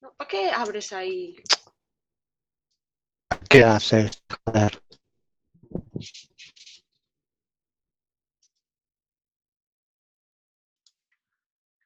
No, 0.00 0.12
¿Para 0.14 0.28
qué 0.28 0.50
abres 0.50 0.92
ahí? 0.92 1.36
¿Qué 3.48 3.64
haces? 3.64 4.22
Joder. 4.46 4.82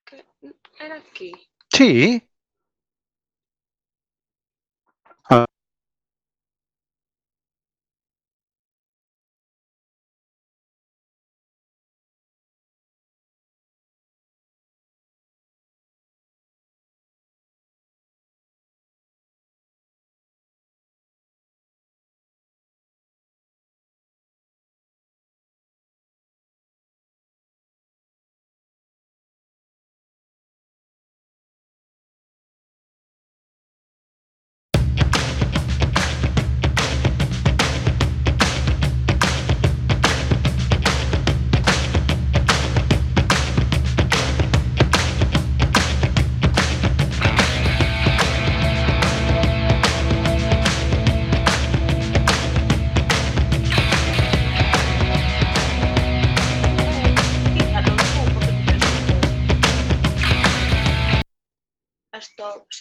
¿Qué? 0.04 0.24
Era 0.78 0.96
aquí. 0.96 1.32
Sí. 1.72 2.22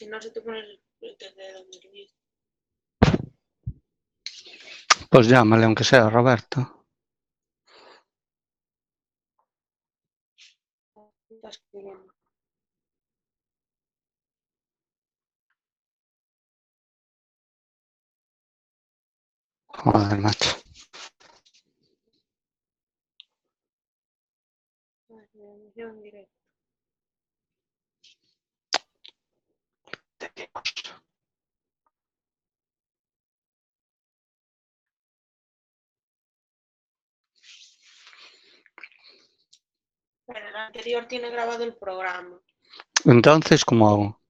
Si 0.03 0.09
no 0.09 0.21
se 0.21 0.31
te 0.31 0.41
pone 0.41 0.61
desde 0.99 1.53
donde 1.53 1.79
dices. 1.93 2.17
Pues 5.09 5.27
llámale, 5.29 5.63
aunque 5.63 5.85
sea 5.85 6.09
Roberto. 6.09 6.85
Joder, 19.67 20.19
macho. 20.19 20.49
Ay, 25.09 25.27
me 25.33 25.51
anunció 25.51 25.89
en 25.89 26.01
directo. 26.01 26.43
Pero 40.25 40.47
el 40.47 40.55
anterior 40.55 41.05
tiene 41.07 41.29
grabado 41.29 41.63
el 41.63 41.75
programa. 41.75 42.39
Entonces, 43.05 43.63
¿cómo 43.65 43.89
hago? 43.89 44.21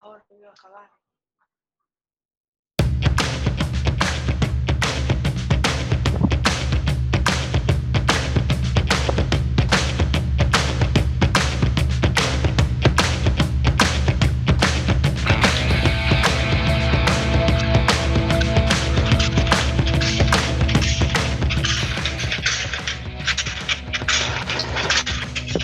Ahora 0.00 0.24
voy 0.28 0.44
a 0.44 0.50
acabar. 0.50 0.93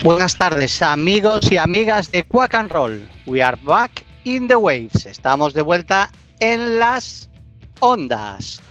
Buenas 0.03 0.35
tardes, 0.35 0.81
amigos 0.81 1.51
y 1.51 1.57
amigas 1.57 2.11
de 2.11 2.23
Quack 2.23 2.55
and 2.55 2.71
Roll. 2.71 3.07
We 3.27 3.43
are 3.43 3.55
back 3.61 4.03
in 4.23 4.47
the 4.47 4.55
waves. 4.55 5.05
Estamos 5.05 5.53
de 5.53 5.61
vuelta 5.61 6.09
en 6.39 6.79
las 6.79 7.29
ondas. 7.79 8.63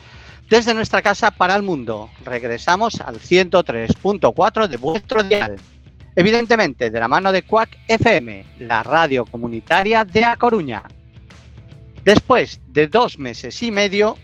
Desde 0.49 0.75
nuestra 0.75 1.03
casa 1.03 1.31
para 1.31 1.55
el 1.55 1.63
mundo. 1.63 2.11
Regresamos 2.25 3.01
al 3.01 3.21
103.4 3.21 4.67
de 4.67 4.77
vuestro 4.77 5.23
dial. 5.23 5.57
Evidentemente, 6.17 6.91
de 6.91 6.99
la 6.99 7.07
mano 7.07 7.31
de 7.31 7.43
Quack 7.43 7.79
FM, 7.87 8.45
la 8.59 8.83
radio 8.83 9.25
comunitaria 9.25 10.05
de 10.05 10.25
A 10.25 10.37
Coruña. 10.37 10.83
Después 12.03 12.61
de 12.67 12.89
dos 12.89 13.21
meses 13.21 13.63
y 13.63 13.71
medio, 13.71 14.19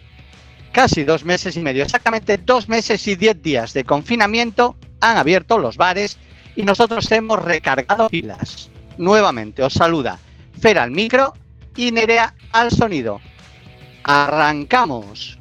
casi 0.72 1.04
dos 1.04 1.24
meses 1.24 1.56
y 1.56 1.60
medio, 1.60 1.84
exactamente 1.84 2.36
dos 2.36 2.68
meses 2.68 3.06
y 3.06 3.14
diez 3.14 3.40
días 3.40 3.72
de 3.74 3.84
confinamiento, 3.84 4.74
han 5.00 5.18
abierto 5.18 5.58
los 5.58 5.76
bares 5.76 6.18
y 6.56 6.62
nosotros 6.62 7.10
hemos 7.12 7.42
recargado 7.44 8.08
pilas. 8.08 8.70
Nuevamente 8.98 9.62
os 9.62 9.74
saluda 9.74 10.18
Fer 10.60 10.78
al 10.78 10.90
micro 10.90 11.34
y 11.76 11.92
Nerea 11.92 12.34
al 12.52 12.70
sonido. 12.70 13.20
Arrancamos. 14.02 15.38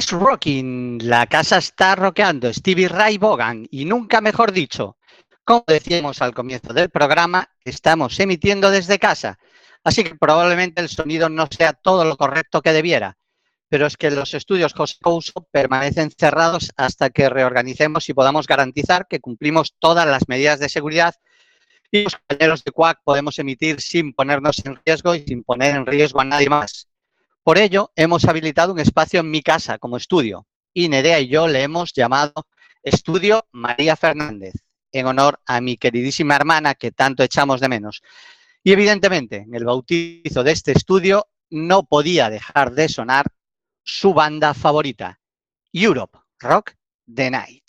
She's 0.00 0.12
Rocking, 0.12 0.98
la 1.02 1.26
casa 1.26 1.58
está 1.58 1.94
rockeando, 1.94 2.50
Stevie 2.54 2.88
Ray 2.88 3.18
Vaughan 3.18 3.68
y 3.70 3.84
nunca 3.84 4.22
mejor 4.22 4.50
dicho. 4.50 4.96
Como 5.44 5.62
decíamos 5.66 6.22
al 6.22 6.32
comienzo 6.32 6.72
del 6.72 6.88
programa, 6.88 7.50
estamos 7.66 8.18
emitiendo 8.18 8.70
desde 8.70 8.98
casa, 8.98 9.38
así 9.84 10.02
que 10.02 10.14
probablemente 10.14 10.80
el 10.80 10.88
sonido 10.88 11.28
no 11.28 11.46
sea 11.50 11.74
todo 11.74 12.06
lo 12.06 12.16
correcto 12.16 12.62
que 12.62 12.72
debiera, 12.72 13.18
pero 13.68 13.84
es 13.84 13.98
que 13.98 14.10
los 14.10 14.32
estudios 14.32 14.72
José 14.72 14.96
permanecen 15.50 16.10
cerrados 16.10 16.72
hasta 16.78 17.10
que 17.10 17.28
reorganicemos 17.28 18.08
y 18.08 18.14
podamos 18.14 18.46
garantizar 18.46 19.06
que 19.06 19.20
cumplimos 19.20 19.74
todas 19.78 20.06
las 20.06 20.28
medidas 20.28 20.60
de 20.60 20.70
seguridad 20.70 21.14
y 21.90 22.04
los 22.04 22.16
compañeros 22.16 22.64
de 22.64 22.72
CUAC 22.72 23.00
podemos 23.04 23.38
emitir 23.38 23.82
sin 23.82 24.14
ponernos 24.14 24.64
en 24.64 24.80
riesgo 24.82 25.14
y 25.14 25.24
sin 25.26 25.44
poner 25.44 25.76
en 25.76 25.84
riesgo 25.84 26.22
a 26.22 26.24
nadie 26.24 26.48
más. 26.48 26.89
Por 27.42 27.58
ello, 27.58 27.90
hemos 27.96 28.24
habilitado 28.26 28.72
un 28.72 28.80
espacio 28.80 29.20
en 29.20 29.30
mi 29.30 29.42
casa 29.42 29.78
como 29.78 29.96
estudio 29.96 30.46
y 30.74 30.88
Nerea 30.88 31.20
y 31.20 31.28
yo 31.28 31.48
le 31.48 31.62
hemos 31.62 31.92
llamado 31.92 32.32
Estudio 32.82 33.46
María 33.52 33.96
Fernández, 33.96 34.54
en 34.92 35.06
honor 35.06 35.40
a 35.46 35.60
mi 35.60 35.76
queridísima 35.76 36.36
hermana 36.36 36.74
que 36.74 36.92
tanto 36.92 37.22
echamos 37.22 37.60
de 37.60 37.68
menos. 37.68 38.02
Y 38.62 38.72
evidentemente, 38.72 39.36
en 39.36 39.54
el 39.54 39.64
bautizo 39.64 40.44
de 40.44 40.52
este 40.52 40.72
estudio 40.72 41.28
no 41.48 41.84
podía 41.84 42.30
dejar 42.30 42.72
de 42.72 42.88
sonar 42.88 43.26
su 43.82 44.12
banda 44.14 44.54
favorita, 44.54 45.20
Europe 45.72 46.18
Rock 46.38 46.72
the 47.12 47.30
Night. 47.30 47.64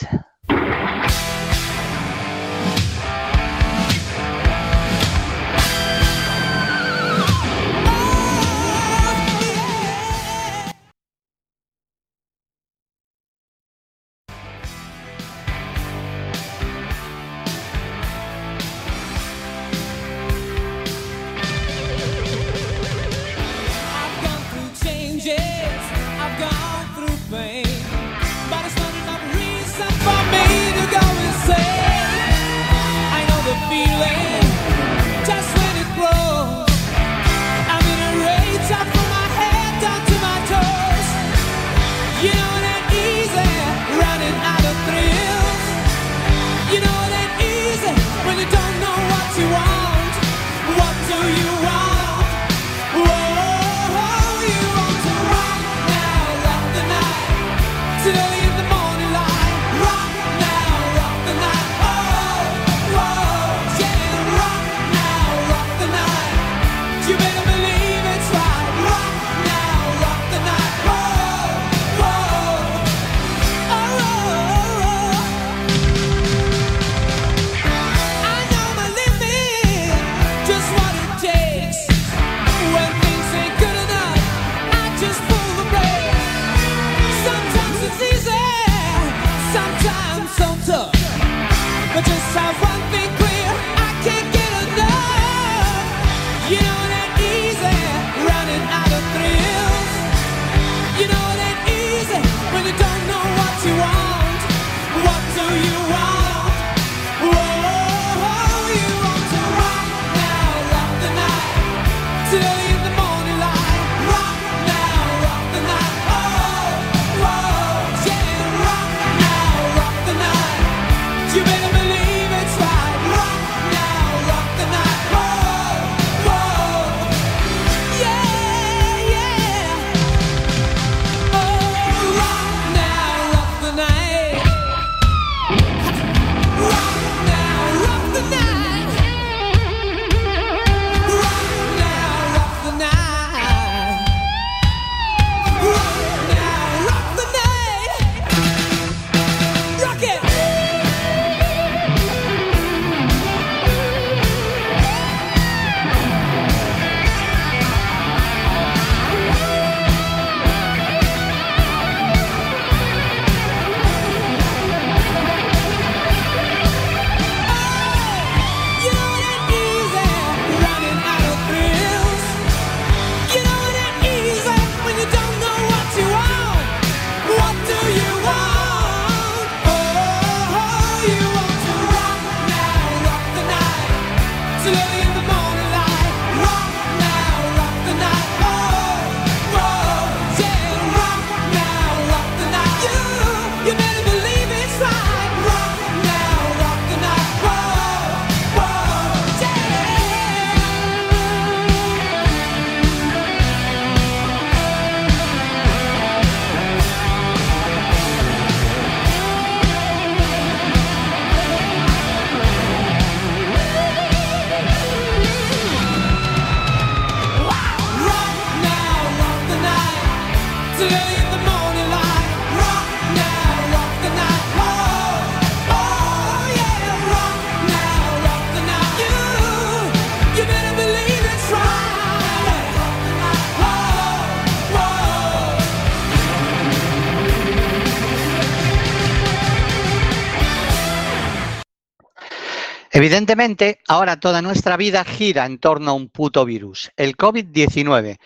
Evidentemente, 243.32 243.80
ahora 243.88 244.20
toda 244.20 244.42
nuestra 244.42 244.76
vida 244.76 245.06
gira 245.06 245.46
en 245.46 245.58
torno 245.58 245.92
a 245.92 245.94
un 245.94 246.10
puto 246.10 246.44
virus, 246.44 246.92
el 246.98 247.16
COVID-19. 247.16 248.18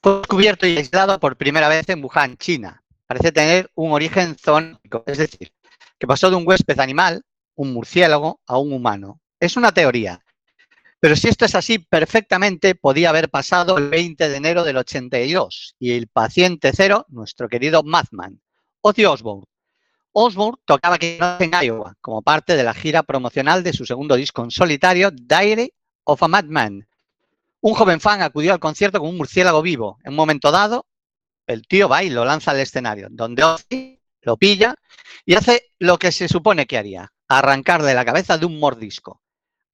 Fue 0.00 0.18
descubierto 0.18 0.64
y 0.64 0.76
aislado 0.76 1.18
por 1.18 1.36
primera 1.36 1.68
vez 1.68 1.88
en 1.88 2.04
Wuhan, 2.04 2.36
China. 2.36 2.80
Parece 3.04 3.32
tener 3.32 3.68
un 3.74 3.90
origen 3.90 4.36
zoonótico, 4.36 5.02
es 5.08 5.18
decir, 5.18 5.52
que 5.98 6.06
pasó 6.06 6.30
de 6.30 6.36
un 6.36 6.46
huésped 6.46 6.78
animal, 6.78 7.24
un 7.56 7.72
murciélago, 7.72 8.40
a 8.46 8.58
un 8.58 8.72
humano. 8.72 9.20
Es 9.40 9.56
una 9.56 9.72
teoría. 9.72 10.24
Pero 11.00 11.16
si 11.16 11.26
esto 11.26 11.46
es 11.46 11.56
así, 11.56 11.80
perfectamente 11.80 12.76
podía 12.76 13.08
haber 13.08 13.30
pasado 13.30 13.76
el 13.76 13.88
20 13.88 14.28
de 14.28 14.36
enero 14.36 14.62
del 14.62 14.76
82 14.76 15.74
y 15.80 15.94
el 15.94 16.06
paciente 16.06 16.70
cero, 16.72 17.06
nuestro 17.08 17.48
querido 17.48 17.82
Madman, 17.82 18.40
Ozzy 18.82 19.04
Osbourne, 19.04 19.46
Osbourne 20.16 20.56
tocaba 20.64 20.94
aquí 20.94 21.18
en 21.40 21.50
Iowa 21.62 21.96
como 22.00 22.22
parte 22.22 22.56
de 22.56 22.62
la 22.62 22.72
gira 22.72 23.02
promocional 23.02 23.64
de 23.64 23.72
su 23.72 23.84
segundo 23.84 24.14
disco 24.14 24.44
en 24.44 24.50
solitario, 24.52 25.10
Diary 25.10 25.72
of 26.04 26.22
a 26.22 26.28
Madman. 26.28 26.86
Un 27.60 27.74
joven 27.74 28.00
fan 28.00 28.22
acudió 28.22 28.52
al 28.52 28.60
concierto 28.60 29.00
con 29.00 29.08
un 29.08 29.16
murciélago 29.16 29.60
vivo. 29.60 29.98
En 30.04 30.10
un 30.12 30.16
momento 30.16 30.52
dado, 30.52 30.86
el 31.48 31.66
tío 31.66 31.88
va 31.88 32.04
y 32.04 32.10
lo 32.10 32.24
lanza 32.24 32.52
al 32.52 32.60
escenario, 32.60 33.08
donde 33.10 33.42
Ozzy 33.42 34.00
lo 34.22 34.36
pilla 34.36 34.76
y 35.26 35.34
hace 35.34 35.72
lo 35.80 35.98
que 35.98 36.12
se 36.12 36.28
supone 36.28 36.66
que 36.66 36.78
haría, 36.78 37.12
arrancarle 37.26 37.92
la 37.92 38.04
cabeza 38.04 38.38
de 38.38 38.46
un 38.46 38.60
mordisco, 38.60 39.20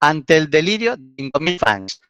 ante 0.00 0.38
el 0.38 0.48
delirio 0.48 0.96
de 0.96 1.24
5.000 1.24 1.58
fans. 1.58 2.00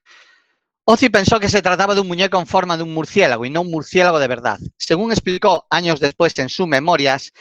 Ozzy 0.84 1.08
pensó 1.08 1.38
que 1.38 1.48
se 1.48 1.62
trataba 1.62 1.94
de 1.94 2.00
un 2.00 2.08
muñeco 2.08 2.38
en 2.40 2.46
forma 2.46 2.76
de 2.76 2.82
un 2.82 2.92
murciélago 2.92 3.44
y 3.44 3.50
no 3.50 3.60
un 3.60 3.70
murciélago 3.70 4.18
de 4.18 4.26
verdad. 4.26 4.58
Según 4.76 5.12
explicó 5.12 5.66
años 5.70 6.00
después 6.00 6.36
en 6.38 6.48
sus 6.48 6.66
memorias, 6.66 7.32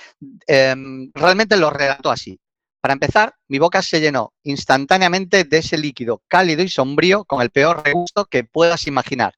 eh, 0.48 0.75
realmente 1.13 1.58
lo 1.58 1.69
relató 1.69 2.12
así. 2.12 2.39
Para 2.81 2.93
empezar, 2.93 3.36
mi 3.48 3.60
boca 3.60 3.81
se 3.81 4.00
llenó 4.00 4.34
instantáneamente 4.43 5.43
de 5.43 5.58
ese 5.58 5.77
líquido 5.77 6.22
cálido 6.27 6.63
y 6.63 6.69
sombrío 6.69 7.25
con 7.25 7.41
el 7.41 7.50
peor 7.50 7.84
regusto 7.84 8.25
que 8.25 8.43
puedas 8.43 8.88
imaginar. 8.88 9.34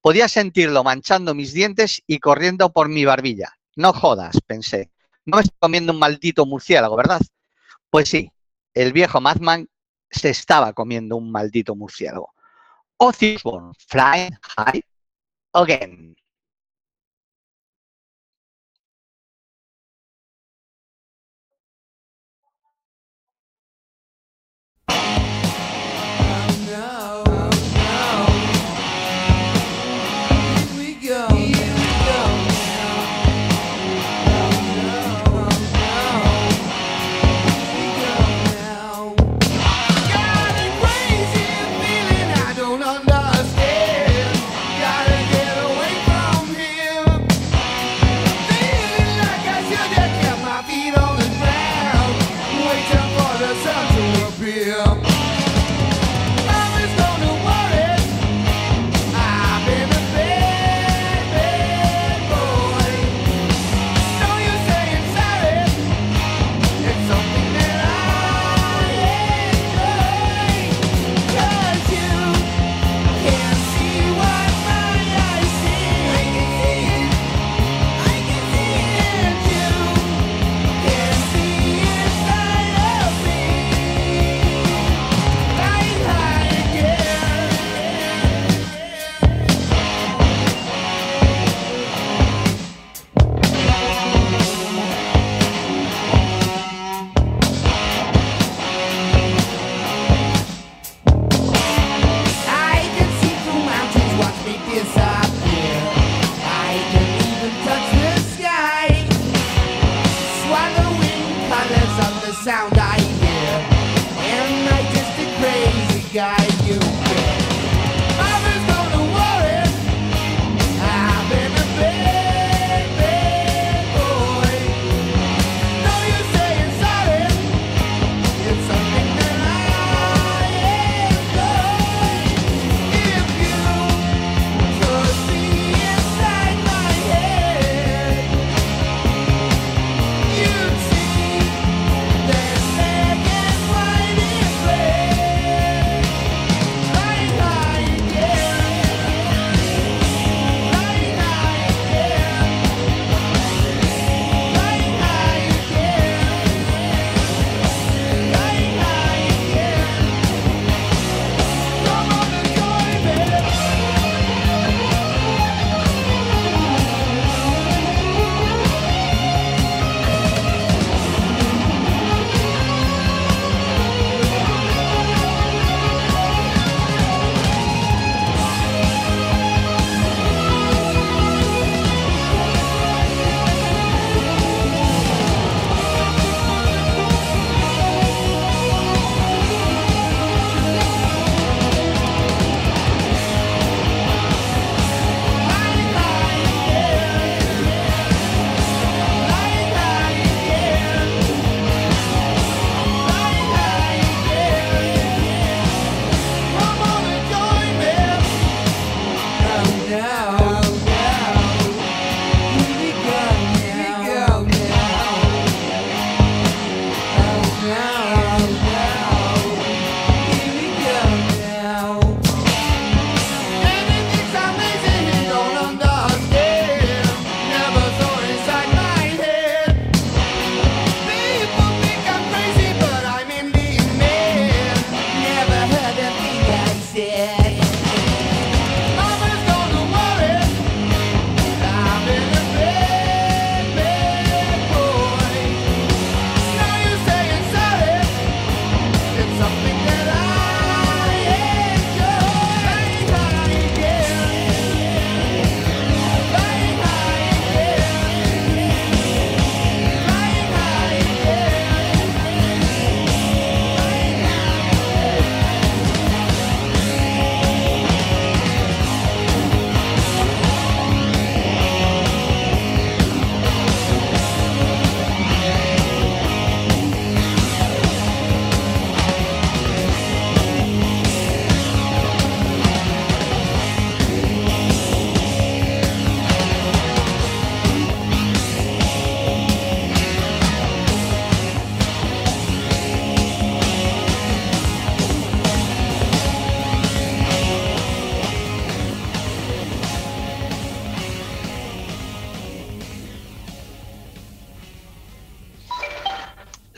Podía 0.00 0.28
sentirlo 0.28 0.84
manchando 0.84 1.34
mis 1.34 1.52
dientes 1.52 2.02
y 2.06 2.20
corriendo 2.20 2.72
por 2.72 2.88
mi 2.88 3.04
barbilla. 3.04 3.54
No 3.74 3.92
jodas, 3.92 4.38
pensé. 4.46 4.90
No 5.24 5.38
me 5.38 5.42
estoy 5.42 5.56
comiendo 5.58 5.92
un 5.92 5.98
maldito 5.98 6.46
murciélago, 6.46 6.96
¿verdad? 6.96 7.20
Pues 7.90 8.08
sí, 8.08 8.30
el 8.74 8.92
viejo 8.92 9.20
Madman 9.20 9.68
se 10.10 10.30
estaba 10.30 10.72
comiendo 10.72 11.16
un 11.16 11.32
maldito 11.32 11.74
murciélago. 11.74 12.32
Osbourne, 13.00 13.72
Flying 13.88 14.36
High 14.42 14.82
Again. 15.54 16.14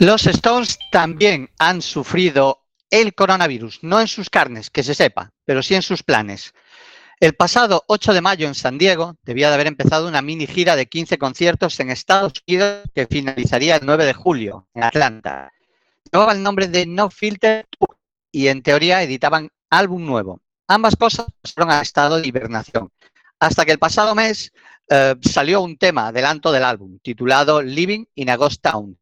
Los 0.01 0.27
Stones 0.27 0.79
también 0.91 1.51
han 1.59 1.83
sufrido 1.83 2.65
el 2.89 3.15
coronavirus, 3.15 3.81
no 3.83 4.01
en 4.01 4.09
sus 4.09 4.31
carnes, 4.31 4.71
que 4.71 4.83
se 4.83 4.95
sepa, 4.95 5.35
pero 5.45 5.63
sí 5.63 5.75
en 5.75 5.83
sus 5.83 6.03
planes. 6.03 6.55
El 7.21 7.35
pasado 7.35 7.85
8 7.87 8.15
de 8.15 8.23
mayo 8.23 8.49
en 8.49 8.55
San 8.55 8.79
Diego 8.79 9.17
debía 9.25 9.49
de 9.49 9.57
haber 9.57 9.67
empezado 9.67 10.09
una 10.09 10.23
mini 10.23 10.47
gira 10.47 10.75
de 10.75 10.87
15 10.87 11.19
conciertos 11.19 11.79
en 11.81 11.91
Estados 11.91 12.33
Unidos 12.49 12.89
que 12.95 13.07
finalizaría 13.09 13.77
el 13.77 13.85
9 13.85 14.07
de 14.07 14.15
julio 14.15 14.69
en 14.73 14.85
Atlanta. 14.85 15.53
Llevaba 16.11 16.33
el 16.33 16.43
nombre 16.43 16.69
de 16.69 16.87
No 16.87 17.11
Filter 17.11 17.67
Tour 17.69 17.99
y 18.33 18.49
en 18.49 18.63
teoría 18.63 19.03
editaban 19.03 19.51
álbum 19.69 20.07
nuevo. 20.07 20.41
Ambas 20.67 20.97
cosas 20.97 21.27
pasaron 21.43 21.73
a 21.73 21.83
estado 21.83 22.19
de 22.19 22.27
hibernación. 22.27 22.91
Hasta 23.39 23.67
que 23.67 23.73
el 23.73 23.79
pasado 23.79 24.15
mes 24.15 24.51
eh, 24.89 25.15
salió 25.21 25.61
un 25.61 25.77
tema, 25.77 26.07
adelanto 26.07 26.53
del 26.53 26.65
álbum, 26.65 26.99
titulado 27.03 27.61
Living 27.61 28.07
in 28.15 28.31
a 28.31 28.37
Ghost 28.37 28.63
Town. 28.63 28.99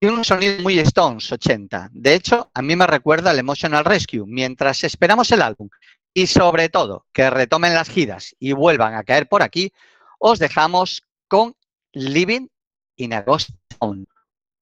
Tiene 0.00 0.16
un 0.16 0.24
sonido 0.24 0.62
muy 0.62 0.78
Stones 0.78 1.30
80. 1.30 1.90
De 1.92 2.14
hecho, 2.14 2.50
a 2.54 2.62
mí 2.62 2.74
me 2.74 2.86
recuerda 2.86 3.32
al 3.32 3.38
Emotional 3.38 3.84
Rescue. 3.84 4.24
Mientras 4.26 4.82
esperamos 4.82 5.30
el 5.30 5.42
álbum 5.42 5.68
y 6.14 6.26
sobre 6.26 6.70
todo 6.70 7.04
que 7.12 7.28
retomen 7.28 7.74
las 7.74 7.90
giras 7.90 8.34
y 8.38 8.52
vuelvan 8.52 8.94
a 8.94 9.04
caer 9.04 9.28
por 9.28 9.42
aquí, 9.42 9.74
os 10.18 10.38
dejamos 10.38 11.02
con 11.28 11.54
Living 11.92 12.48
in 12.96 13.12
a 13.12 13.20
Ghost 13.20 13.50
Town. 13.78 14.06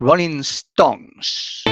Rolling 0.00 0.40
Stones. 0.40 1.62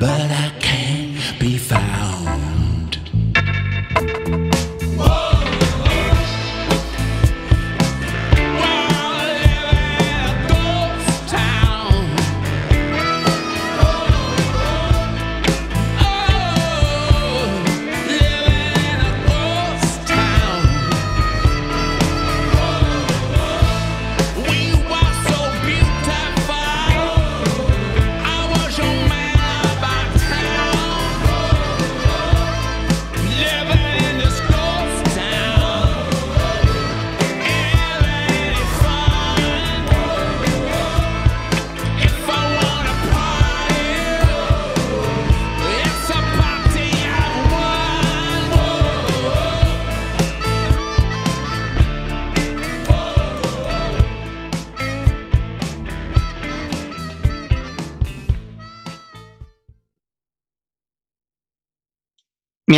But 0.00 0.29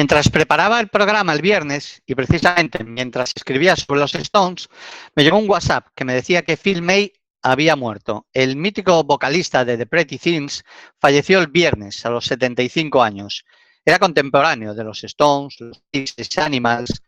Mientras 0.02 0.30
preparaba 0.30 0.80
el 0.80 0.88
programa 0.88 1.32
el 1.32 1.40
viernes, 1.40 2.02
y 2.04 2.16
precisamente 2.16 2.82
mientras 2.82 3.30
escribía 3.36 3.76
sobre 3.76 4.00
los 4.00 4.12
Stones, 4.16 4.68
me 5.14 5.22
llegó 5.22 5.38
un 5.38 5.48
WhatsApp 5.48 5.86
que 5.94 6.04
me 6.04 6.12
decía 6.12 6.42
que 6.42 6.56
Phil 6.56 6.82
May 6.82 7.12
había 7.40 7.76
muerto. 7.76 8.26
El 8.32 8.56
mítico 8.56 9.04
vocalista 9.04 9.64
de 9.64 9.78
The 9.78 9.86
Pretty 9.86 10.18
Things 10.18 10.64
falleció 10.98 11.38
el 11.38 11.46
viernes 11.46 12.04
a 12.04 12.10
los 12.10 12.24
75 12.24 13.00
años. 13.00 13.44
Era 13.84 14.00
contemporáneo 14.00 14.74
de 14.74 14.82
los 14.82 15.04
Stones, 15.04 15.60
los 15.60 15.80
Six 15.92 16.36
Animals. 16.38 17.00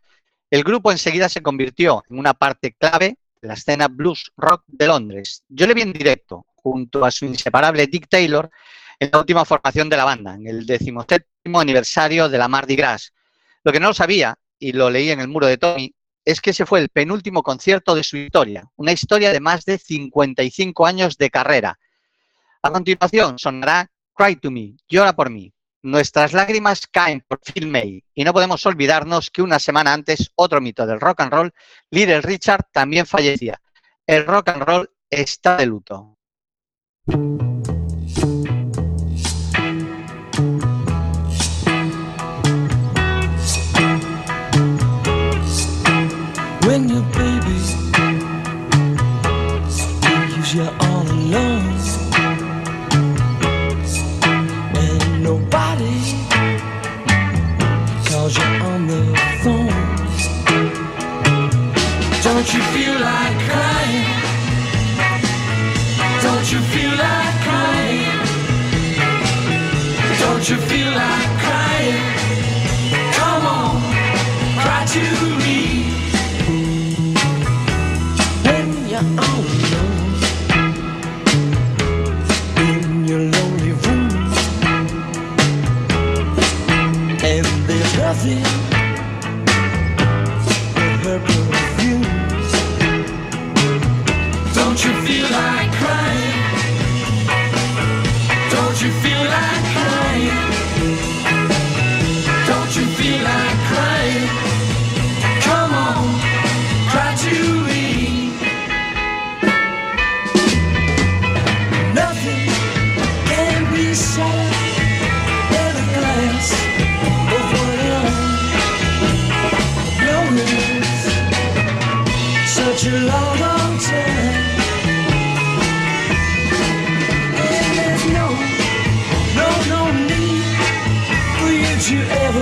El 0.49 0.63
grupo 0.63 0.89
enseguida 0.89 1.27
se 1.27 1.41
convirtió 1.41 2.01
en 2.09 2.17
una 2.17 2.33
parte 2.33 2.77
clave 2.79 3.17
de 3.41 3.47
la 3.49 3.55
escena 3.55 3.89
blues 3.89 4.31
rock 4.37 4.63
de 4.67 4.87
Londres. 4.87 5.43
Yo 5.49 5.67
le 5.67 5.73
vi 5.73 5.81
en 5.81 5.91
directo, 5.91 6.45
junto 6.55 7.03
a 7.03 7.11
su 7.11 7.25
inseparable 7.25 7.87
Dick 7.87 8.07
Taylor, 8.07 8.49
en 8.99 9.09
la 9.11 9.19
última 9.19 9.45
formación 9.45 9.89
de 9.89 9.97
la 9.97 10.05
banda, 10.05 10.35
en 10.35 10.47
el 10.47 10.65
decimoséptimo 10.65 11.59
aniversario 11.59 12.29
de 12.29 12.37
la 12.37 12.47
Mardi 12.47 12.75
Gras. 12.75 13.13
Lo 13.63 13.71
que 13.71 13.79
no 13.79 13.87
lo 13.87 13.93
sabía, 13.93 14.37
y 14.59 14.71
lo 14.71 14.89
leí 14.89 15.09
en 15.09 15.19
el 15.19 15.27
muro 15.27 15.47
de 15.47 15.57
Tommy, 15.57 15.93
es 16.23 16.41
que 16.41 16.49
ese 16.49 16.65
fue 16.65 16.79
el 16.79 16.89
penúltimo 16.89 17.43
concierto 17.43 17.93
de 17.93 18.03
su 18.03 18.17
historia, 18.17 18.67
una 18.75 18.91
historia 18.91 19.31
de 19.31 19.39
más 19.39 19.63
de 19.65 19.77
55 19.77 20.85
años 20.85 21.17
de 21.17 21.29
carrera. 21.29 21.79
A 22.63 22.71
continuación 22.71 23.37
sonará 23.37 23.89
Cry 24.15 24.37
to 24.37 24.49
Me, 24.49 24.75
llora 24.87 25.13
por 25.13 25.29
mí. 25.29 25.53
Nuestras 25.83 26.33
lágrimas 26.33 26.87
caen 26.87 27.23
por 27.27 27.39
Phil 27.41 27.67
May 27.67 28.03
y 28.15 28.23
no 28.23 28.33
podemos 28.33 28.65
olvidarnos 28.65 29.29
que 29.29 29.43
una 29.43 29.59
semana 29.59 29.93
antes 29.93 30.31
otro 30.33 30.59
mito 30.59 30.87
del 30.87 30.99
rock 30.99 31.21
and 31.21 31.31
roll, 31.31 31.53
Little 31.91 32.21
Richard, 32.21 32.65
también 32.71 33.05
fallecía. 33.05 33.61
El 34.07 34.25
rock 34.25 34.49
and 34.49 34.63
roll 34.63 34.89
está 35.11 35.57
de 35.57 35.67
luto. 35.67 36.17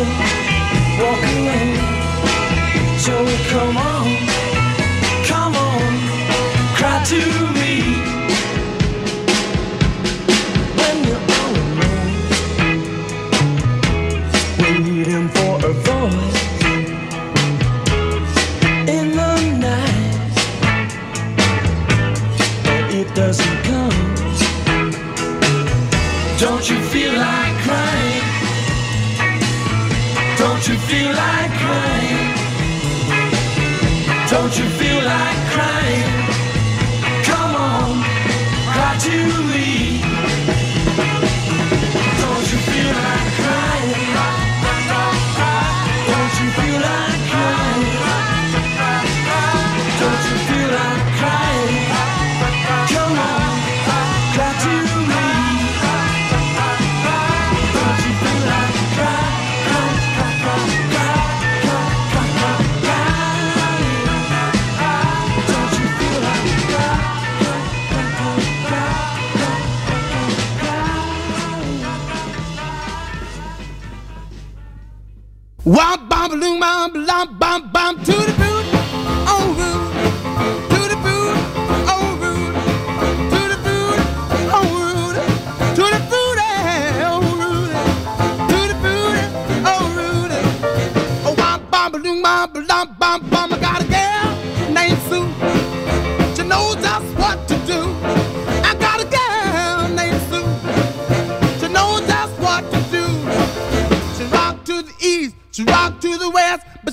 you. 0.03 0.32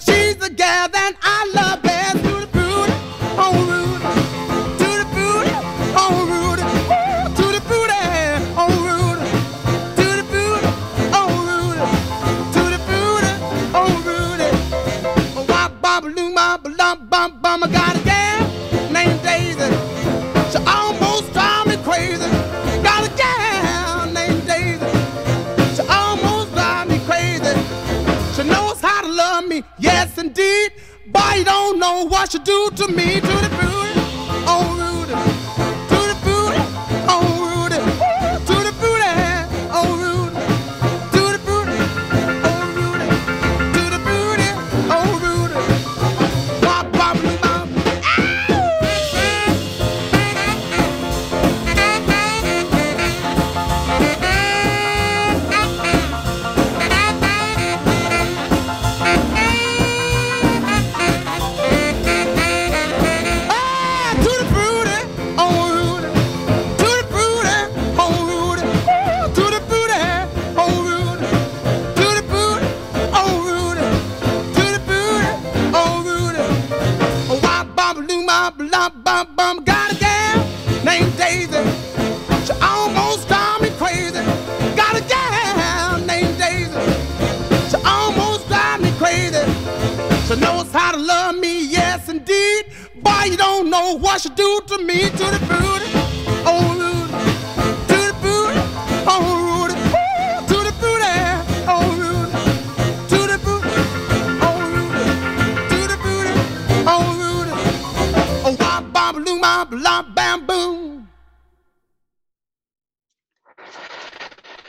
she's 0.01 0.37
the 0.37 0.49
girl 0.49 0.89
that 0.89 1.15
I 1.23 1.51
love. 1.55 1.60
know 31.81 32.05
what 32.05 32.35
you 32.35 32.40
do 32.40 32.71
to 32.77 32.88
me, 32.88 33.21
to 33.21 33.27
the 33.27 33.49
blues. 33.59 33.80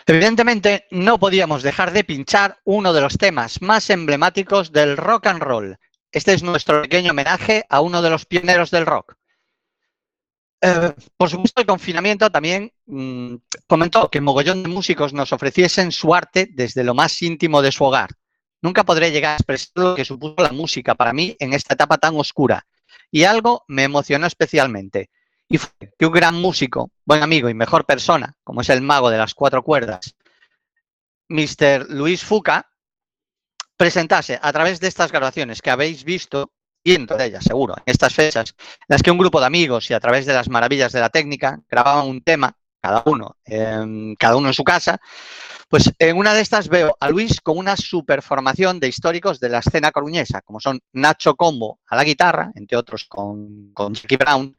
Evidentemente, 0.05 0.87
no 0.91 1.19
podíamos 1.19 1.63
dejar 1.63 1.93
de 1.93 2.03
pinchar 2.03 2.59
uno 2.65 2.91
de 2.91 3.01
los 3.01 3.17
temas 3.17 3.61
más 3.61 3.89
emblemáticos 3.89 4.71
del 4.71 4.97
rock 4.97 5.27
and 5.27 5.41
roll. 5.41 5.77
Este 6.11 6.33
es 6.33 6.43
nuestro 6.43 6.81
pequeño 6.81 7.11
homenaje 7.11 7.65
a 7.69 7.79
uno 7.79 8.01
de 8.01 8.09
los 8.09 8.25
pioneros 8.25 8.71
del 8.71 8.85
rock. 8.85 9.15
Eh, 10.61 10.93
por 11.17 11.29
supuesto, 11.29 11.61
el 11.61 11.67
confinamiento 11.67 12.29
también 12.29 12.71
mm, 12.85 13.35
comentó 13.67 14.09
que 14.09 14.21
mogollón 14.21 14.63
de 14.63 14.69
músicos 14.69 15.13
nos 15.13 15.33
ofreciesen 15.33 15.91
su 15.91 16.13
arte 16.13 16.47
desde 16.51 16.83
lo 16.83 16.93
más 16.93 17.21
íntimo 17.21 17.61
de 17.61 17.71
su 17.71 17.83
hogar. 17.83 18.09
Nunca 18.61 18.83
podré 18.83 19.11
llegar 19.11 19.31
a 19.31 19.35
expresar 19.37 19.71
lo 19.75 19.95
que 19.95 20.05
supuso 20.05 20.35
la 20.37 20.51
música 20.51 20.93
para 20.93 21.13
mí 21.13 21.35
en 21.39 21.53
esta 21.53 21.73
etapa 21.73 21.97
tan 21.97 22.15
oscura. 22.15 22.65
Y 23.11 23.25
algo 23.25 23.65
me 23.67 23.83
emocionó 23.83 24.25
especialmente. 24.25 25.09
Y 25.47 25.57
fue 25.57 25.69
que 25.99 26.05
un 26.05 26.13
gran 26.13 26.35
músico, 26.35 26.91
buen 27.05 27.21
amigo 27.21 27.49
y 27.49 27.53
mejor 27.53 27.85
persona, 27.85 28.33
como 28.43 28.61
es 28.61 28.69
el 28.69 28.81
mago 28.81 29.09
de 29.09 29.17
las 29.17 29.33
cuatro 29.33 29.63
cuerdas, 29.63 30.15
Mr. 31.27 31.87
Luis 31.89 32.23
Fuca, 32.23 32.71
presentase 33.75 34.39
a 34.41 34.53
través 34.53 34.79
de 34.79 34.87
estas 34.87 35.11
grabaciones 35.11 35.61
que 35.61 35.71
habéis 35.71 36.03
visto, 36.03 36.51
cientos 36.83 37.17
de 37.17 37.25
ellas 37.25 37.43
seguro, 37.43 37.75
en 37.77 37.83
estas 37.85 38.13
fechas, 38.13 38.55
en 38.57 38.85
las 38.87 39.03
que 39.03 39.11
un 39.11 39.17
grupo 39.17 39.39
de 39.39 39.47
amigos 39.47 39.89
y 39.89 39.93
a 39.93 39.99
través 39.99 40.25
de 40.25 40.33
las 40.33 40.49
maravillas 40.49 40.91
de 40.91 40.99
la 40.99 41.09
técnica 41.09 41.59
grababan 41.69 42.07
un 42.07 42.21
tema, 42.21 42.55
cada 42.81 43.03
uno, 43.05 43.37
em, 43.45 44.15
cada 44.15 44.35
uno 44.35 44.47
en 44.47 44.53
su 44.53 44.63
casa, 44.63 44.99
pues 45.69 45.93
en 45.99 46.17
una 46.17 46.33
de 46.33 46.41
estas 46.41 46.67
veo 46.67 46.97
a 46.99 47.09
Luis 47.09 47.39
con 47.39 47.57
una 47.57 47.77
superformación 47.77 48.79
de 48.79 48.87
históricos 48.87 49.39
de 49.39 49.49
la 49.49 49.59
escena 49.59 49.91
coruñesa, 49.91 50.41
como 50.41 50.59
son 50.59 50.81
Nacho 50.91 51.35
Combo 51.35 51.79
a 51.87 51.95
la 51.95 52.03
guitarra, 52.03 52.51
entre 52.55 52.77
otros 52.77 53.05
con, 53.05 53.71
con 53.73 53.93
Jackie 53.93 54.17
Brown, 54.17 54.55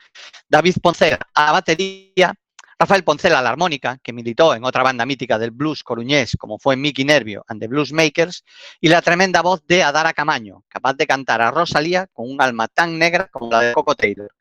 David 0.48 0.76
Poncela 0.80 1.18
a 1.34 1.46
la 1.46 1.52
batería, 1.52 2.32
Rafael 2.78 3.04
Poncela 3.04 3.40
a 3.40 3.42
la 3.42 3.50
armónica, 3.50 3.98
que 4.02 4.12
militó 4.12 4.54
en 4.54 4.64
otra 4.64 4.82
banda 4.82 5.04
mítica 5.04 5.38
del 5.38 5.50
blues 5.50 5.82
coruñés, 5.82 6.36
como 6.38 6.58
fue 6.58 6.76
Mickey 6.76 7.04
Nervio 7.04 7.44
and 7.46 7.60
the 7.60 7.68
Blues 7.68 7.92
Makers, 7.92 8.44
y 8.80 8.88
la 8.88 9.02
tremenda 9.02 9.42
voz 9.42 9.66
de 9.66 9.82
Adara 9.82 10.12
Camaño, 10.12 10.64
capaz 10.68 10.94
de 10.94 11.06
cantar 11.06 11.42
a 11.42 11.50
Rosalía 11.50 12.06
con 12.12 12.30
un 12.30 12.40
alma 12.40 12.68
tan 12.68 12.98
negra 12.98 13.28
como 13.28 13.50
la 13.50 13.60
de 13.60 13.72
Coco 13.74 13.94
Taylor. 13.94 14.32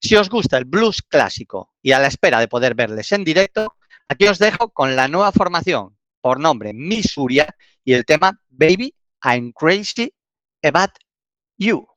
Si 0.00 0.16
os 0.16 0.30
gusta 0.30 0.56
el 0.56 0.64
blues 0.64 1.02
clásico 1.02 1.74
y 1.82 1.92
a 1.92 1.98
la 1.98 2.08
espera 2.08 2.40
de 2.40 2.48
poder 2.48 2.74
verles 2.74 3.12
en 3.12 3.22
directo, 3.22 3.76
aquí 4.08 4.26
os 4.28 4.38
dejo 4.38 4.70
con 4.70 4.96
la 4.96 5.08
nueva 5.08 5.30
formación 5.30 5.98
por 6.22 6.40
nombre 6.40 6.72
Misuria 6.72 7.54
y 7.84 7.92
el 7.92 8.06
tema 8.06 8.40
Baby, 8.48 8.94
I'm 9.22 9.52
Crazy 9.52 10.12
About 10.62 10.92
You. 11.58 11.89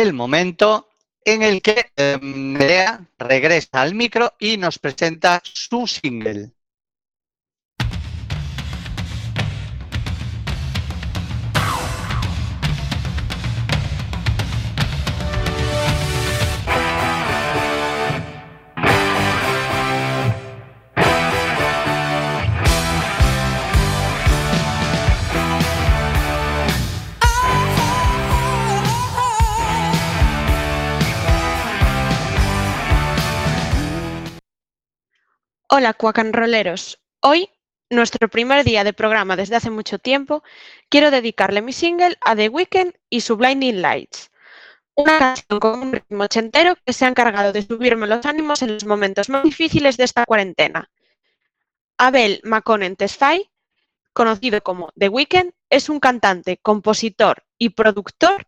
El 0.00 0.12
momento 0.12 0.88
en 1.24 1.42
el 1.42 1.62
que 1.62 1.86
eh, 1.96 2.18
Nerea 2.20 3.06
regresa 3.18 3.82
al 3.82 3.94
micro 3.94 4.34
y 4.38 4.56
nos 4.56 4.78
presenta 4.78 5.40
su 5.44 5.86
single. 5.86 6.52
Hola, 35.72 35.94
cuacanroleros. 35.94 37.00
Hoy, 37.20 37.48
nuestro 37.90 38.28
primer 38.28 38.64
día 38.64 38.82
de 38.82 38.92
programa 38.92 39.36
desde 39.36 39.54
hace 39.54 39.70
mucho 39.70 40.00
tiempo, 40.00 40.42
quiero 40.88 41.12
dedicarle 41.12 41.62
mi 41.62 41.72
single 41.72 42.16
a 42.22 42.34
The 42.34 42.48
Weeknd 42.48 42.94
y 43.08 43.20
su 43.20 43.36
Blinding 43.36 43.80
Lights. 43.80 44.32
Una 44.96 45.16
canción 45.20 45.60
con 45.60 45.78
un 45.78 45.92
ritmo 45.92 46.24
ochentero 46.24 46.74
que 46.84 46.92
se 46.92 47.04
ha 47.04 47.08
encargado 47.08 47.52
de 47.52 47.62
subirme 47.62 48.08
los 48.08 48.26
ánimos 48.26 48.62
en 48.62 48.74
los 48.74 48.84
momentos 48.84 49.28
más 49.28 49.44
difíciles 49.44 49.96
de 49.96 50.02
esta 50.02 50.26
cuarentena. 50.26 50.90
Abel 51.98 52.40
Maconen 52.42 52.96
Tesfaye, 52.96 53.48
conocido 54.12 54.60
como 54.62 54.90
The 54.96 55.08
Weeknd, 55.08 55.52
es 55.68 55.88
un 55.88 56.00
cantante, 56.00 56.56
compositor 56.56 57.44
y 57.58 57.68
productor 57.68 58.44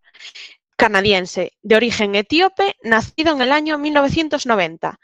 canadiense 0.76 1.52
de 1.62 1.76
origen 1.76 2.16
etíope, 2.16 2.74
nacido 2.82 3.32
en 3.32 3.42
el 3.42 3.52
año 3.52 3.78
1990 3.78 4.98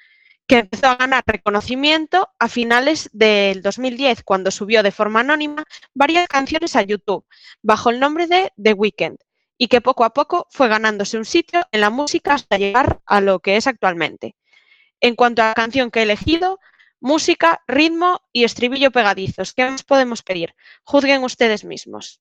que 0.49 0.59
empezó 0.61 0.87
a 0.87 0.97
ganar 0.97 1.23
reconocimiento 1.27 2.31
a 2.39 2.49
finales 2.49 3.11
del 3.13 3.61
2010, 3.61 4.23
cuando 4.23 4.51
subió 4.51 4.83
de 4.83 4.91
forma 4.91 5.21
anónima 5.21 5.65
varias 5.93 6.27
canciones 6.27 6.75
a 6.75 6.83
YouTube 6.83 7.27
bajo 7.63 7.91
el 7.91 8.01
nombre 8.01 8.27
de 8.27 8.51
The 8.61 8.73
Weeknd 8.73 9.19
y 9.59 9.69
que 9.69 9.83
poco 9.83 10.05
a 10.05 10.15
poco 10.15 10.47
fue 10.51 10.69
ganándose 10.69 11.19
un 11.19 11.27
sitio 11.27 11.61
en 11.71 11.83
la 11.83 11.91
música 11.91 12.33
hasta 12.33 12.57
llegar 12.57 13.01
a 13.05 13.21
lo 13.21 13.41
que 13.41 13.57
es 13.57 13.67
actualmente. 13.67 14.37
En 15.01 15.17
cuanto 15.17 15.43
a 15.43 15.49
la 15.49 15.55
canción 15.55 15.91
que 15.91 16.01
he 16.01 16.05
elegido, 16.05 16.59
música, 16.99 17.61
ritmo 17.67 18.23
y 18.33 18.45
estribillo 18.45 18.91
pegadizos. 18.91 19.53
¿Qué 19.53 19.69
más 19.69 19.83
podemos 19.85 20.23
pedir? 20.23 20.55
Juzguen 20.83 21.25
ustedes 21.25 21.65
mismos. 21.65 22.21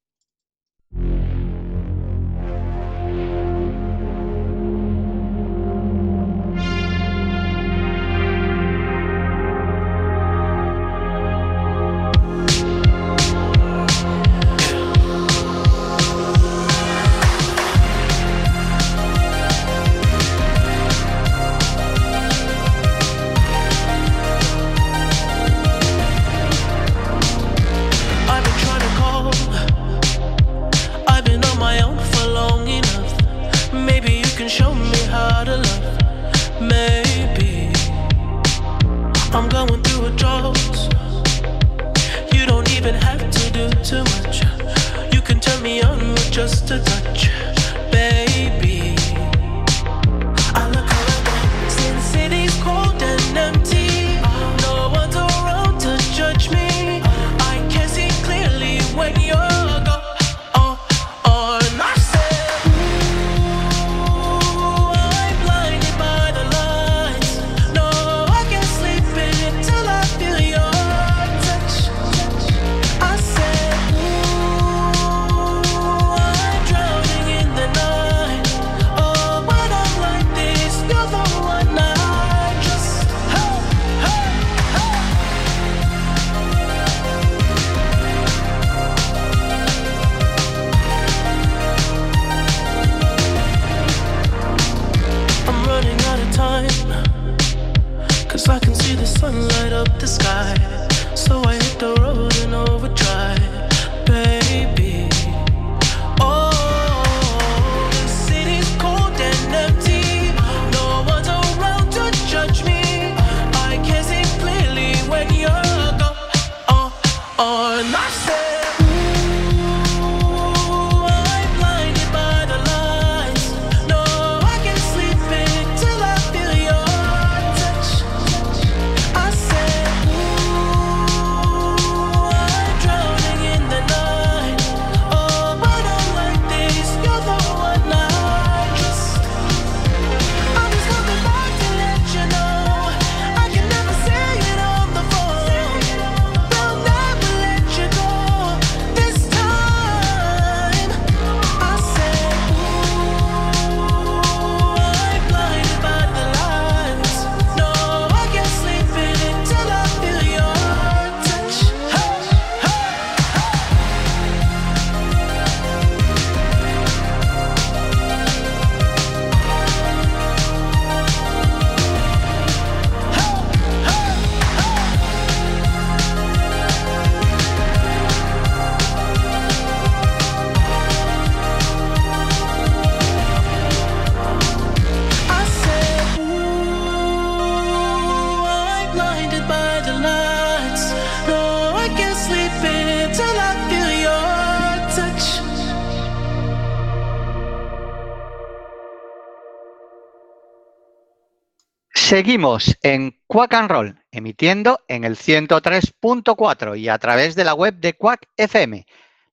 Seguimos 202.08 202.78
en 202.84 203.20
Quack 203.28 203.54
and 203.54 203.70
Roll, 203.70 204.02
emitiendo 204.12 204.80
en 204.88 205.04
el 205.04 205.18
103.4 205.18 206.80
y 206.80 206.88
a 206.88 206.98
través 207.00 207.36
de 207.36 207.43
la 207.43 207.54
web 207.54 207.76
de 207.80 207.95
Quack 207.95 208.30
FM, 208.38 208.86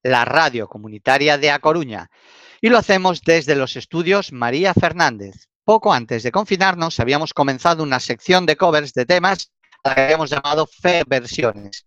la 0.03 0.25
radio 0.25 0.67
comunitaria 0.67 1.39
de 1.39 1.53
A 1.53 1.61
Coruña. 1.61 2.11
Y 2.61 2.71
lo 2.71 2.79
hacemos 2.79 3.23
desde 3.23 3.55
los 3.55 3.77
estudios 3.77 4.33
María 4.33 4.75
Fernández. 4.75 5.47
Poco 5.63 5.95
antes 5.95 6.25
de 6.25 6.33
confinarnos 6.33 6.99
habíamos 6.99 7.33
comenzado 7.33 7.85
una 7.85 8.01
sección 8.01 8.45
de 8.45 8.57
covers 8.57 8.93
de 8.93 9.07
temas 9.07 9.53
a 9.85 9.91
la 9.91 9.95
que 9.95 10.01
habíamos 10.03 10.31
llamado 10.31 10.67
Fe 10.67 11.05
Versiones. 11.07 11.87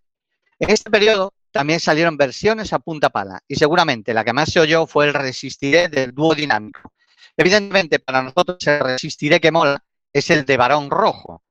En 0.59 0.71
este 0.71 0.89
periodo 0.89 1.33
también 1.51 1.79
salieron 1.79 2.17
versiones 2.17 2.73
a 2.73 2.79
punta 2.79 3.09
pala 3.09 3.41
y 3.47 3.55
seguramente 3.55 4.13
la 4.13 4.23
que 4.23 4.33
más 4.33 4.51
se 4.51 4.59
oyó 4.59 4.87
fue 4.87 5.05
el 5.05 5.13
Resistiré 5.13 5.87
del 5.87 6.13
dúo 6.13 6.33
dinámico. 6.33 6.93
Evidentemente 7.35 7.99
para 7.99 8.23
nosotros 8.23 8.65
el 8.65 8.79
Resistiré 8.79 9.39
que 9.39 9.51
mola 9.51 9.83
es 10.11 10.29
el 10.31 10.45
de 10.45 10.57
Barón 10.57 10.89
Rojo. 10.89 11.43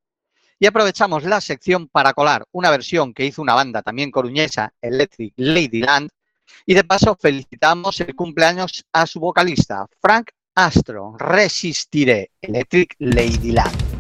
Y 0.59 0.67
aprovechamos 0.67 1.23
la 1.25 1.41
sección 1.41 1.87
para 1.89 2.15
colar 2.15 2.47
una 2.51 2.71
versión 2.71 3.13
que 3.15 3.27
hizo 3.27 3.43
una 3.43 3.55
banda 3.55 3.83
también 3.83 4.11
coruñesa, 4.11 4.73
Electric 4.81 5.35
Ladyland, 5.37 6.09
y 6.65 6.75
de 6.75 6.83
paso 6.83 7.17
felicitamos 7.21 8.01
el 8.01 8.15
cumpleaños 8.17 8.85
a 8.93 9.07
su 9.07 9.21
vocalista, 9.21 9.87
Frank 10.01 10.31
Astro, 10.55 11.15
Resistiré, 11.19 12.31
Electric 12.41 12.97
Ladyland. 12.99 13.96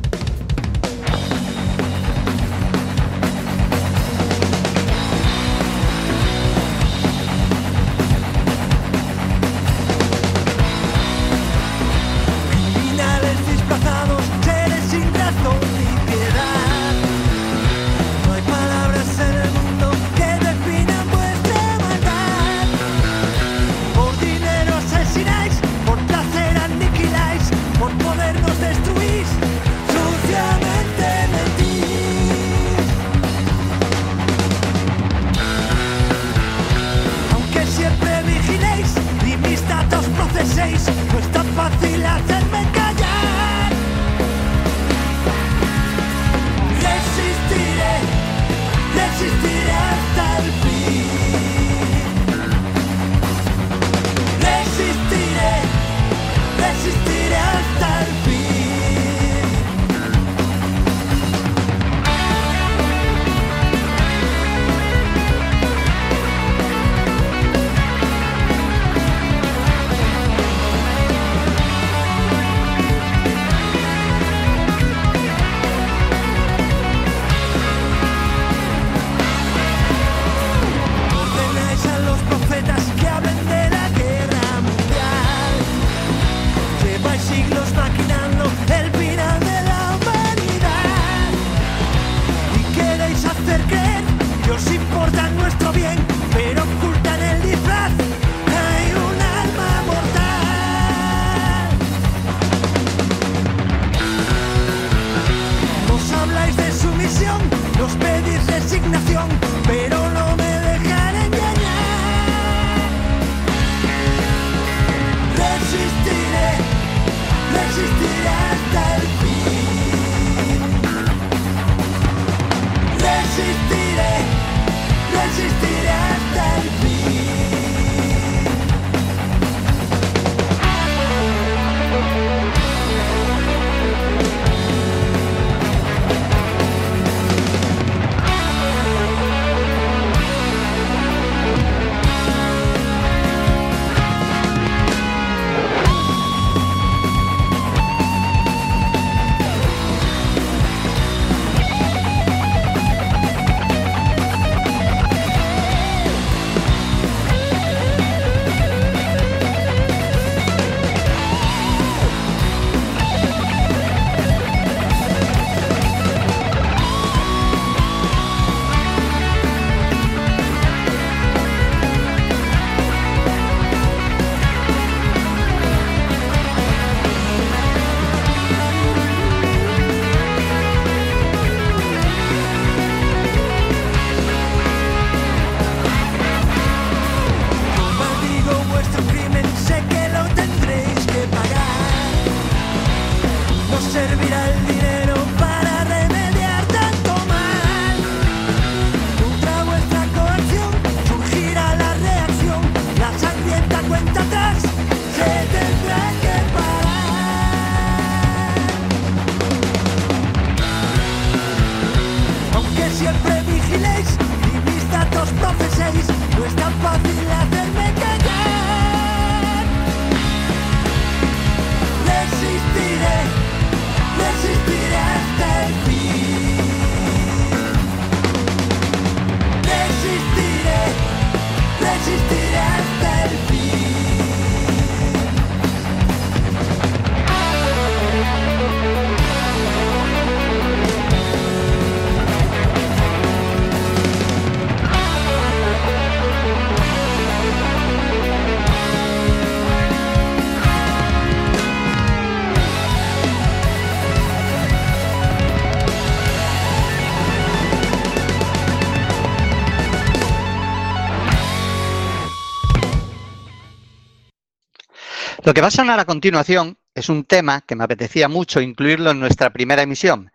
Lo 265.46 265.54
que 265.54 265.60
va 265.60 265.68
a 265.68 265.70
sonar 265.70 266.00
a 266.00 266.04
continuación 266.04 266.76
es 266.92 267.08
un 267.08 267.22
tema 267.22 267.60
que 267.60 267.76
me 267.76 267.84
apetecía 267.84 268.28
mucho 268.28 268.60
incluirlo 268.60 269.12
en 269.12 269.20
nuestra 269.20 269.50
primera 269.50 269.82
emisión. 269.82 270.32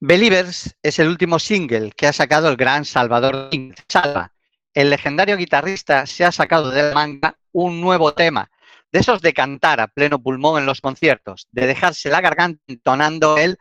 Believers 0.00 0.74
es 0.82 0.98
el 0.98 1.08
último 1.08 1.38
single 1.38 1.92
que 1.94 2.06
ha 2.06 2.14
sacado 2.14 2.48
el 2.48 2.56
gran 2.56 2.86
Salvador 2.86 3.50
Salva. 3.88 4.32
El 4.72 4.88
legendario 4.88 5.36
guitarrista 5.36 6.06
se 6.06 6.24
ha 6.24 6.32
sacado 6.32 6.70
de 6.70 6.82
la 6.82 6.94
manga 6.94 7.36
un 7.52 7.78
nuevo 7.82 8.14
tema, 8.14 8.50
de 8.90 9.00
esos 9.00 9.20
de 9.20 9.34
cantar 9.34 9.82
a 9.82 9.86
pleno 9.86 10.18
pulmón 10.18 10.58
en 10.58 10.64
los 10.64 10.80
conciertos, 10.80 11.46
de 11.52 11.66
dejarse 11.66 12.08
la 12.08 12.22
garganta 12.22 12.62
entonando 12.68 13.36
el 13.36 13.58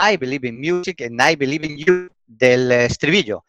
I 0.00 0.16
Believe 0.16 0.48
in 0.48 0.58
Music 0.58 1.00
and 1.02 1.30
I 1.30 1.36
Believe 1.36 1.64
in 1.64 1.76
You 1.76 2.08
del 2.26 2.72
eh, 2.72 2.86
estribillo. 2.86 3.44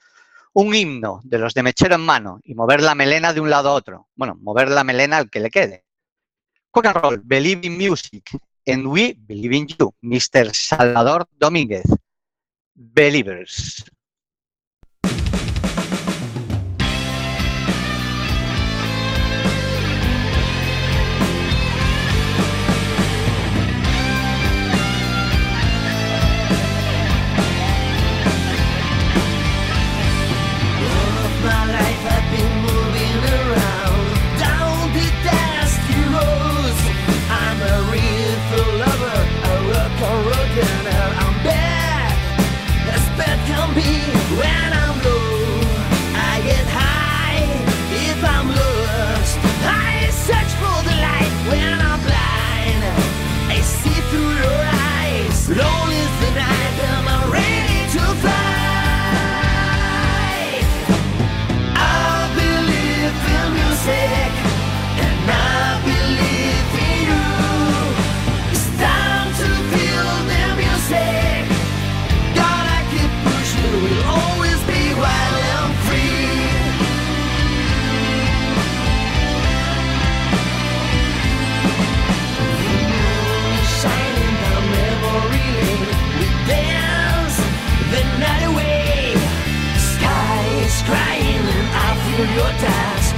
Un 0.54 0.76
himno 0.76 1.20
de 1.24 1.40
los 1.40 1.56
de 1.56 1.64
mechero 1.64 1.96
en 1.96 2.02
mano 2.02 2.42
y 2.44 2.54
mover 2.54 2.84
la 2.84 2.94
melena 2.94 3.34
de 3.34 3.42
un 3.42 3.50
lado 3.50 3.70
a 3.70 3.74
otro. 3.74 4.08
Bueno, 4.14 4.38
mover 4.40 4.70
la 4.70 4.84
melena 4.84 5.18
al 5.18 5.32
que 5.32 5.40
le 5.40 5.50
quede. 5.50 5.85
Rock 6.76 6.86
and 6.88 7.04
roll, 7.04 7.18
Believe 7.18 7.64
in 7.64 7.78
Music 7.78 8.32
and 8.68 8.88
We 8.90 9.14
Believe 9.14 9.54
in 9.54 9.68
You, 9.80 9.94
Mr. 10.04 10.54
Salvador 10.54 11.26
Domínguez. 11.40 11.86
Believers. 12.76 13.82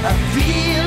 I 0.00 0.12
feel 0.32 0.77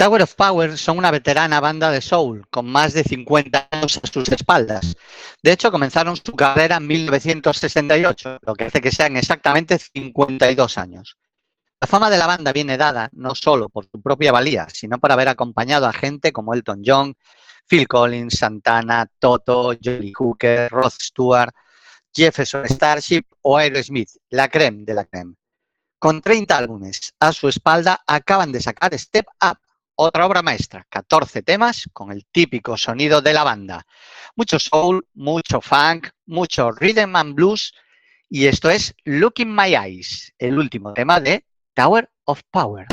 Tower 0.00 0.22
of 0.22 0.34
Power 0.34 0.78
son 0.78 0.96
una 0.96 1.10
veterana 1.10 1.60
banda 1.60 1.90
de 1.90 2.00
soul 2.00 2.48
con 2.48 2.64
más 2.64 2.94
de 2.94 3.04
50 3.04 3.68
años 3.70 4.00
a 4.02 4.06
sus 4.06 4.30
espaldas. 4.30 4.96
De 5.42 5.52
hecho, 5.52 5.70
comenzaron 5.70 6.16
su 6.16 6.32
carrera 6.32 6.76
en 6.76 6.86
1968, 6.86 8.38
lo 8.40 8.54
que 8.54 8.64
hace 8.64 8.80
que 8.80 8.92
sean 8.92 9.18
exactamente 9.18 9.78
52 9.78 10.78
años. 10.78 11.18
La 11.82 11.86
fama 11.86 12.08
de 12.08 12.16
la 12.16 12.26
banda 12.26 12.50
viene 12.50 12.78
dada 12.78 13.10
no 13.12 13.34
solo 13.34 13.68
por 13.68 13.84
su 13.90 14.00
propia 14.00 14.32
valía, 14.32 14.68
sino 14.72 14.98
por 14.98 15.12
haber 15.12 15.28
acompañado 15.28 15.86
a 15.86 15.92
gente 15.92 16.32
como 16.32 16.54
Elton 16.54 16.80
John, 16.82 17.14
Phil 17.68 17.86
Collins, 17.86 18.38
Santana, 18.38 19.06
Toto, 19.18 19.74
Johnny 19.84 20.14
Hooker, 20.18 20.70
Rod 20.70 20.94
Stewart, 20.98 21.52
Jefferson 22.10 22.66
Starship 22.66 23.24
o 23.42 23.58
Aerosmith, 23.58 24.12
la 24.30 24.48
creme 24.48 24.82
de 24.82 24.94
la 24.94 25.04
creme. 25.04 25.34
Con 25.98 26.22
30 26.22 26.56
álbumes 26.56 27.12
a 27.20 27.34
su 27.34 27.48
espalda, 27.50 28.02
acaban 28.06 28.50
de 28.50 28.62
sacar 28.62 28.98
Step 28.98 29.26
Up, 29.44 29.58
otra 30.02 30.24
obra 30.24 30.40
maestra, 30.40 30.86
14 30.88 31.42
temas 31.42 31.88
con 31.92 32.10
el 32.10 32.24
típico 32.24 32.76
sonido 32.78 33.20
de 33.20 33.34
la 33.34 33.44
banda. 33.44 33.84
Mucho 34.34 34.58
soul, 34.58 35.06
mucho 35.12 35.60
funk, 35.60 36.08
mucho 36.24 36.72
rhythm 36.72 37.16
and 37.16 37.34
blues. 37.34 37.74
Y 38.28 38.46
esto 38.46 38.70
es 38.70 38.94
Look 39.04 39.34
in 39.36 39.54
My 39.54 39.74
Eyes, 39.74 40.32
el 40.38 40.58
último 40.58 40.94
tema 40.94 41.20
de 41.20 41.44
Tower 41.74 42.10
of 42.24 42.40
Power. 42.50 42.86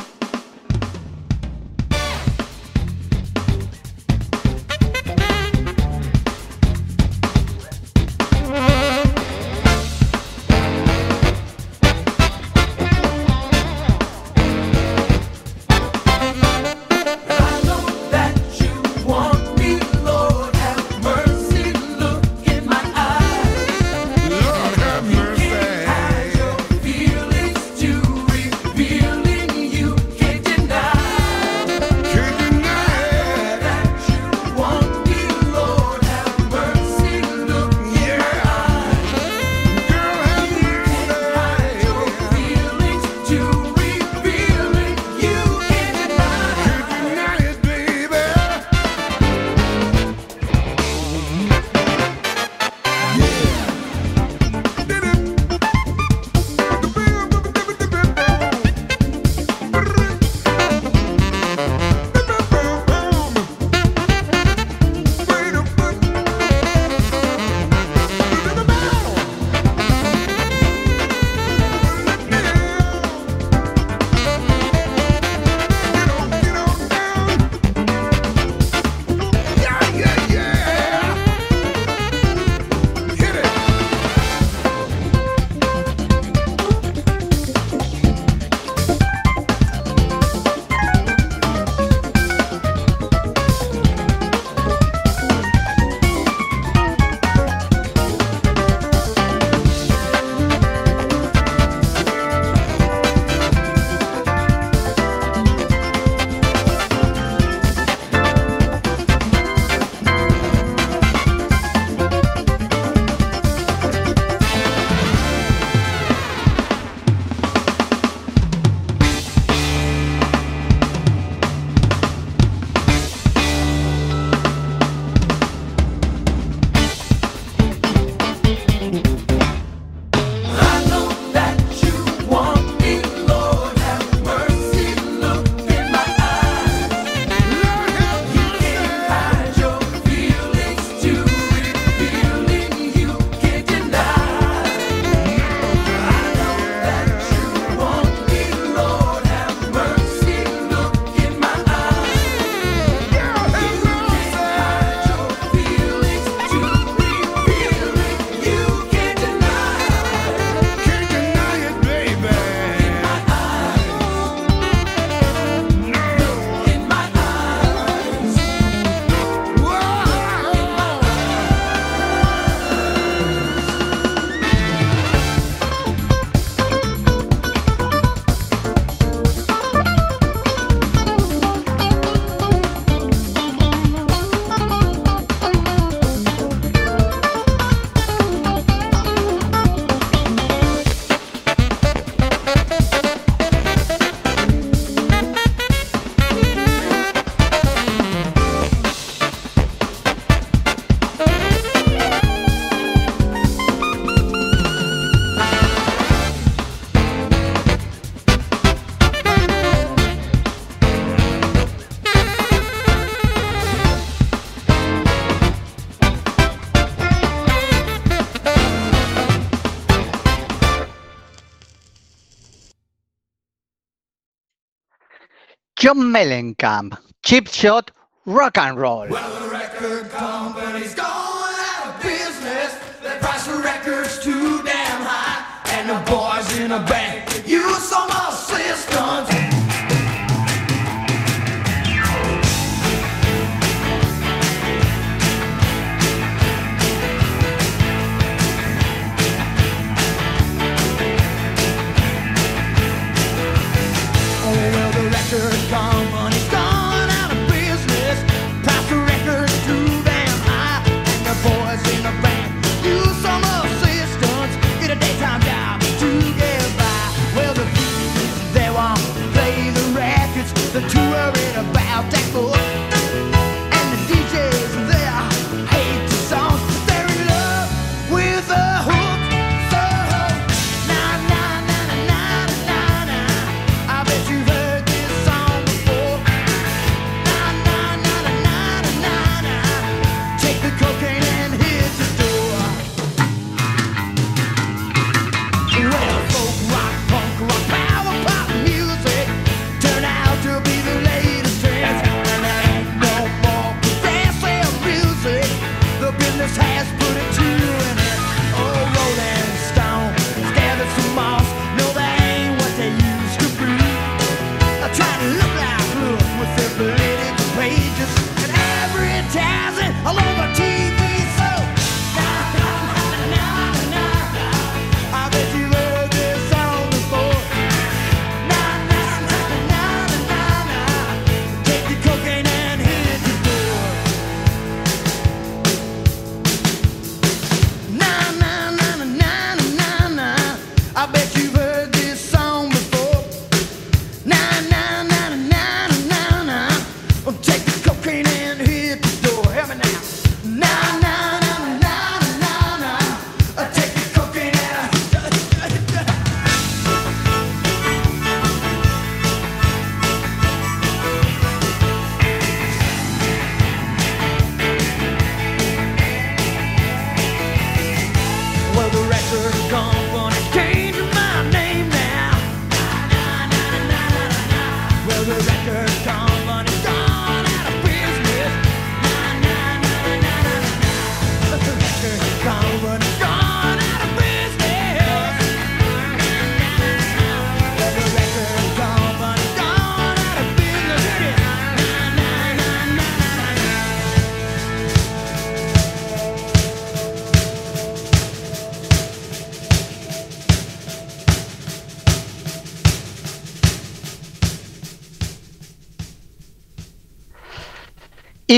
John 225.88 226.12
Mellencamp, 226.12 226.98
Chip 227.24 227.48
Shot, 227.48 227.92
Rock 228.26 228.58
and 228.58 228.78
Roll. 228.78 229.08
The 229.08 229.50
record 229.50 230.10
company's 230.12 230.94
gone 230.94 231.08
out 231.08 231.96
of 231.96 232.04
business. 232.04 232.78
They 233.02 233.18
price 233.20 233.48
the 233.48 233.60
records 233.60 234.22
too 234.22 234.62
damn 234.64 235.02
high. 235.02 235.46
And 235.78 235.90
the 235.90 236.12
boys 236.12 236.60
in 236.60 236.72
band 236.92 237.16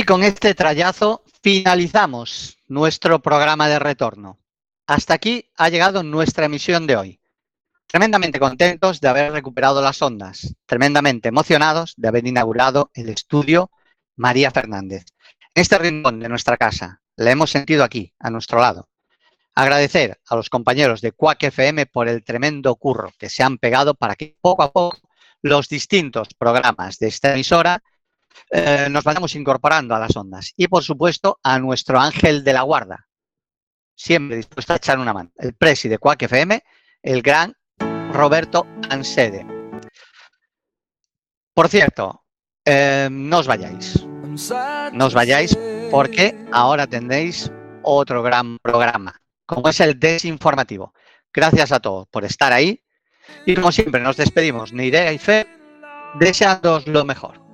con 0.09 0.23
este 0.23 0.55
trayazo 0.55 1.23
finalizamos 1.43 2.57
nuestro 2.67 3.21
programa 3.21 3.67
de 3.67 3.77
retorno. 3.77 4.39
Hasta 4.87 5.13
aquí 5.13 5.51
ha 5.55 5.69
llegado 5.69 6.01
nuestra 6.01 6.47
emisión 6.47 6.87
de 6.87 6.95
hoy. 6.95 7.19
Tremendamente 7.85 8.39
contentos 8.39 9.01
de 9.01 9.07
haber 9.07 9.31
recuperado 9.31 9.83
las 9.83 10.01
ondas, 10.01 10.55
tremendamente 10.65 11.29
emocionados 11.29 11.93
de 11.95 12.07
haber 12.07 12.25
inaugurado 12.25 12.89
el 12.95 13.09
estudio 13.09 13.69
María 14.15 14.49
Fernández. 14.49 15.05
En 15.53 15.61
este 15.61 15.77
rincón 15.77 16.19
de 16.19 16.27
nuestra 16.27 16.57
casa, 16.57 17.01
la 17.15 17.29
hemos 17.29 17.51
sentido 17.51 17.83
aquí, 17.83 18.11
a 18.17 18.31
nuestro 18.31 18.59
lado. 18.59 18.89
Agradecer 19.53 20.19
a 20.27 20.35
los 20.35 20.49
compañeros 20.49 21.01
de 21.01 21.11
Quack 21.11 21.43
FM 21.43 21.85
por 21.85 22.09
el 22.09 22.23
tremendo 22.23 22.73
curro 22.77 23.11
que 23.19 23.29
se 23.29 23.43
han 23.43 23.59
pegado 23.59 23.93
para 23.93 24.15
que 24.15 24.35
poco 24.41 24.63
a 24.63 24.71
poco 24.71 24.97
los 25.43 25.69
distintos 25.69 26.29
programas 26.33 26.97
de 26.97 27.09
esta 27.09 27.31
emisora 27.31 27.83
eh, 28.51 28.87
nos 28.89 29.03
vayamos 29.03 29.35
incorporando 29.35 29.95
a 29.95 29.99
las 29.99 30.15
ondas. 30.15 30.53
Y 30.55 30.67
por 30.67 30.83
supuesto 30.83 31.39
a 31.43 31.59
nuestro 31.59 31.99
ángel 31.99 32.43
de 32.43 32.53
la 32.53 32.61
guarda, 32.61 33.07
siempre 33.95 34.37
dispuesto 34.37 34.73
a 34.73 34.77
echar 34.77 34.99
una 34.99 35.13
mano, 35.13 35.31
el 35.37 35.53
presi 35.53 35.89
de 35.89 35.97
Quack 35.97 36.23
FM, 36.23 36.63
el 37.03 37.21
gran 37.21 37.53
Roberto 38.11 38.65
Ansede. 38.89 39.45
Por 41.53 41.67
cierto, 41.67 42.23
eh, 42.65 43.09
no 43.11 43.39
os 43.39 43.47
vayáis, 43.47 44.05
no 44.93 45.05
os 45.05 45.13
vayáis 45.13 45.57
porque 45.91 46.35
ahora 46.51 46.87
tendréis 46.87 47.51
otro 47.83 48.21
gran 48.23 48.57
programa, 48.61 49.19
como 49.45 49.69
es 49.69 49.79
el 49.79 49.99
desinformativo. 49.99 50.93
Gracias 51.33 51.71
a 51.71 51.79
todos 51.79 52.07
por 52.07 52.25
estar 52.25 52.53
ahí 52.53 52.83
y 53.45 53.55
como 53.55 53.71
siempre 53.71 54.01
nos 54.01 54.17
despedimos, 54.17 54.73
Neidea 54.73 55.11
y 55.11 55.17
Fe, 55.17 55.47
deseándoos 56.19 56.87
lo 56.87 57.05
mejor. 57.05 57.48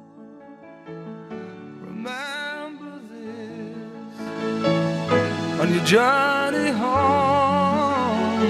journey 5.86 6.72
home. 6.72 8.42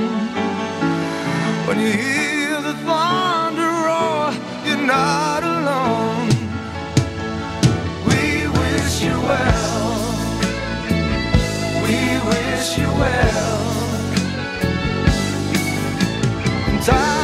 When 1.68 1.80
you 1.82 1.92
hear 1.92 2.62
the 2.62 2.74
thunder 2.86 3.72
roar, 3.88 4.32
you're 4.66 4.78
not 4.78 5.44
alone. 5.44 6.30
We 8.08 8.48
wish 8.48 9.02
you 9.04 9.20
well. 9.30 9.98
We 11.84 11.98
wish 12.30 12.78
you 12.78 12.88
well. 13.04 13.58
Time 16.86 17.15